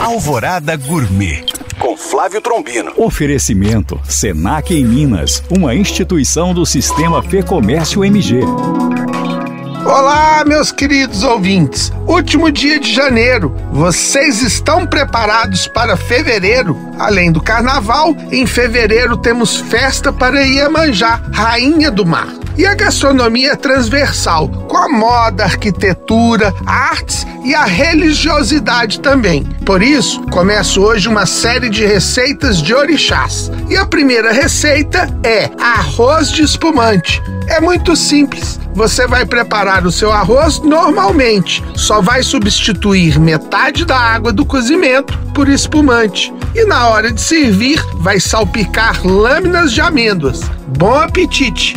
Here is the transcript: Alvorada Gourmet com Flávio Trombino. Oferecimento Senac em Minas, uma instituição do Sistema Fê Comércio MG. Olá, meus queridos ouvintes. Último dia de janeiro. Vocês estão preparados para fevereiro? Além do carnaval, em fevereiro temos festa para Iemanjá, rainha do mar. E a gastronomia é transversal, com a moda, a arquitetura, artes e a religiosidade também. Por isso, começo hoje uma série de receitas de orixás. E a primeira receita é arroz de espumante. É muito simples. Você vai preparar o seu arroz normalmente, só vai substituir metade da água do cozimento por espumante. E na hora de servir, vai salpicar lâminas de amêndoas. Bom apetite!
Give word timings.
Alvorada 0.00 0.76
Gourmet 0.76 1.44
com 1.78 1.94
Flávio 1.94 2.40
Trombino. 2.40 2.90
Oferecimento 2.96 4.00
Senac 4.08 4.74
em 4.74 4.82
Minas, 4.82 5.42
uma 5.50 5.74
instituição 5.74 6.54
do 6.54 6.64
Sistema 6.64 7.22
Fê 7.22 7.42
Comércio 7.42 8.02
MG. 8.02 8.40
Olá, 9.84 10.42
meus 10.46 10.72
queridos 10.72 11.22
ouvintes. 11.22 11.92
Último 12.06 12.50
dia 12.50 12.80
de 12.80 12.90
janeiro. 12.90 13.54
Vocês 13.72 14.40
estão 14.40 14.86
preparados 14.86 15.68
para 15.68 15.98
fevereiro? 15.98 16.78
Além 16.98 17.30
do 17.30 17.42
carnaval, 17.42 18.16
em 18.32 18.46
fevereiro 18.46 19.18
temos 19.18 19.56
festa 19.56 20.10
para 20.10 20.40
Iemanjá, 20.40 21.20
rainha 21.30 21.90
do 21.90 22.06
mar. 22.06 22.39
E 22.56 22.66
a 22.66 22.74
gastronomia 22.74 23.52
é 23.52 23.56
transversal, 23.56 24.48
com 24.48 24.76
a 24.76 24.88
moda, 24.88 25.44
a 25.44 25.46
arquitetura, 25.46 26.52
artes 26.66 27.26
e 27.44 27.54
a 27.54 27.64
religiosidade 27.64 29.00
também. 29.00 29.44
Por 29.64 29.82
isso, 29.82 30.20
começo 30.26 30.82
hoje 30.82 31.08
uma 31.08 31.26
série 31.26 31.70
de 31.70 31.86
receitas 31.86 32.60
de 32.60 32.74
orixás. 32.74 33.50
E 33.68 33.76
a 33.76 33.86
primeira 33.86 34.32
receita 34.32 35.08
é 35.24 35.50
arroz 35.58 36.30
de 36.30 36.42
espumante. 36.42 37.22
É 37.48 37.60
muito 37.60 37.96
simples. 37.96 38.60
Você 38.74 39.06
vai 39.06 39.26
preparar 39.26 39.84
o 39.86 39.92
seu 39.92 40.12
arroz 40.12 40.60
normalmente, 40.60 41.62
só 41.74 42.00
vai 42.00 42.22
substituir 42.22 43.18
metade 43.18 43.84
da 43.84 43.98
água 43.98 44.32
do 44.32 44.44
cozimento 44.46 45.18
por 45.34 45.48
espumante. 45.48 46.32
E 46.54 46.64
na 46.64 46.88
hora 46.88 47.12
de 47.12 47.20
servir, 47.20 47.82
vai 47.96 48.20
salpicar 48.20 49.04
lâminas 49.04 49.72
de 49.72 49.80
amêndoas. 49.80 50.40
Bom 50.78 50.94
apetite! 50.94 51.76